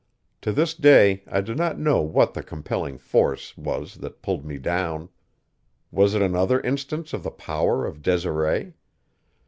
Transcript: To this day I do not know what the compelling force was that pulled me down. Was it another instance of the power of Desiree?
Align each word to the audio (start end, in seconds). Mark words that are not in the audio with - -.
To 0.41 0.51
this 0.51 0.73
day 0.73 1.21
I 1.27 1.41
do 1.41 1.53
not 1.53 1.77
know 1.77 2.01
what 2.01 2.33
the 2.33 2.41
compelling 2.41 2.97
force 2.97 3.55
was 3.55 3.93
that 3.97 4.23
pulled 4.23 4.43
me 4.43 4.57
down. 4.57 5.09
Was 5.91 6.15
it 6.15 6.23
another 6.23 6.59
instance 6.61 7.13
of 7.13 7.21
the 7.21 7.29
power 7.29 7.85
of 7.85 8.01
Desiree? 8.01 8.73